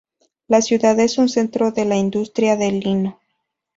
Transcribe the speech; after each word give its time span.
La 0.47 0.63
ciudad 0.63 0.99
es 0.99 1.19
un 1.19 1.29
centro 1.29 1.69
de 1.69 1.85
la 1.85 1.95
industria 1.95 2.55
del 2.55 2.79
lino. 2.79 3.19